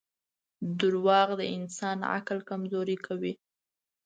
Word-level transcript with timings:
•دروغ 0.79 1.27
د 1.39 1.41
انسان 1.57 1.97
عقل 2.15 2.37
کمزوری 2.49 2.97
کوي. 3.05 3.33